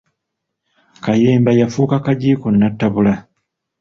Kayemba 1.03 1.51
yafuuka 1.59 1.95
kagiiko 2.05 2.47
nnattabula. 2.51 3.13